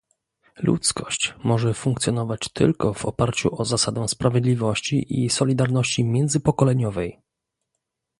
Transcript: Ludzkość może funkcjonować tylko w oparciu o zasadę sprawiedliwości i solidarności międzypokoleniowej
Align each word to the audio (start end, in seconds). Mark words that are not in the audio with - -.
Ludzkość 0.57 1.33
może 1.43 1.73
funkcjonować 1.73 2.49
tylko 2.53 2.93
w 2.93 3.05
oparciu 3.05 3.61
o 3.61 3.65
zasadę 3.65 4.07
sprawiedliwości 4.07 5.23
i 5.23 5.29
solidarności 5.29 6.03
międzypokoleniowej 6.03 7.21